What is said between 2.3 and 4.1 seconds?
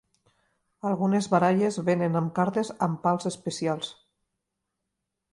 cartes amb pals especials.